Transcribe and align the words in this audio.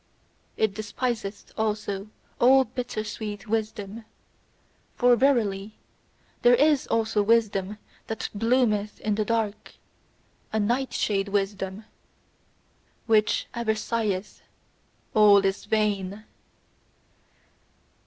It 0.57 0.73
despiseth 0.73 1.53
also 1.55 2.07
all 2.39 2.63
bitter 2.63 3.03
sweet 3.03 3.45
wisdom: 3.47 4.03
for 4.95 5.15
verily, 5.15 5.75
there 6.41 6.55
is 6.55 6.87
also 6.87 7.21
wisdom 7.21 7.77
that 8.07 8.27
bloometh 8.35 8.99
in 9.01 9.13
the 9.13 9.23
dark, 9.23 9.75
a 10.51 10.59
night 10.59 10.91
shade 10.91 11.27
wisdom, 11.29 11.85
which 13.05 13.45
ever 13.53 13.75
sigheth: 13.75 14.41
"All 15.13 15.45
is 15.45 15.65
vain!" 15.65 16.23